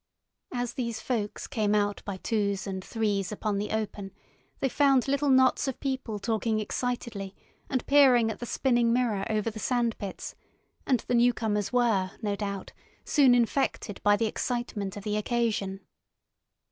[0.51, 4.09] As these folks came out by twos and threes upon the open,
[4.59, 7.35] they found little knots of people talking excitedly
[7.69, 10.33] and peering at the spinning mirror over the sand pits,
[10.87, 12.73] and the newcomers were, no doubt,
[13.05, 15.81] soon infected by the excitement of the occasion.